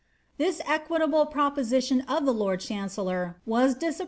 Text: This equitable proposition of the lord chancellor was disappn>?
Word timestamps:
This 0.39 0.61
equitable 0.65 1.27
proposition 1.27 2.01
of 2.07 2.25
the 2.25 2.33
lord 2.33 2.59
chancellor 2.59 3.39
was 3.45 3.75
disappn>? 3.75 3.99